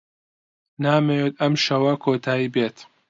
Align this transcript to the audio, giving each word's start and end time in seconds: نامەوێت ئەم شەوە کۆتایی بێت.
نامەوێت 0.83 1.33
ئەم 1.41 1.53
شەوە 1.65 1.93
کۆتایی 2.03 2.51
بێت. 2.53 2.77